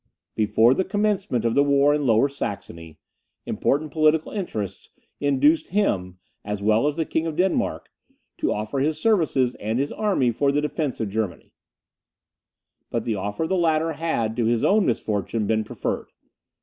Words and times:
Before 0.33 0.73
the 0.73 0.83
commencement 0.83 1.45
of 1.45 1.53
the 1.53 1.63
war 1.63 1.93
in 1.93 2.07
Lower 2.07 2.27
Saxony, 2.27 2.97
important 3.45 3.91
political 3.91 4.31
interests 4.31 4.89
induced 5.19 5.67
him, 5.67 6.17
as 6.43 6.63
well 6.63 6.87
as 6.87 6.95
the 6.95 7.05
King 7.05 7.27
of 7.27 7.35
Denmark, 7.35 7.91
to 8.39 8.51
offer 8.51 8.79
his 8.79 8.99
services 8.99 9.53
and 9.59 9.77
his 9.77 9.91
army 9.91 10.31
for 10.31 10.51
the 10.51 10.59
defence 10.59 10.99
of 11.01 11.09
Germany; 11.09 11.53
but 12.89 13.03
the 13.03 13.13
offer 13.13 13.43
of 13.43 13.49
the 13.49 13.55
latter 13.57 13.91
had, 13.91 14.35
to 14.37 14.45
his 14.45 14.63
own 14.63 14.87
misfortune, 14.87 15.45
been 15.45 15.63
preferred. 15.63 16.07